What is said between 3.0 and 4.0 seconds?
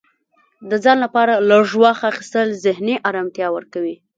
ارامتیا ورکوي.